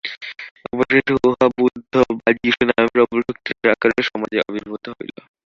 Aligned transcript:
অবশেষে 0.67 1.13
উহা 1.19 1.45
বুদ্ধ 1.57 1.93
বা 2.17 2.29
যীশু 2.39 2.61
নামে 2.69 2.87
প্রবল 2.93 3.19
শক্তির 3.27 3.71
আকারে 3.73 4.01
সমাজে 4.09 4.37
আবির্ভূত 4.41 4.85
হইল। 4.97 5.17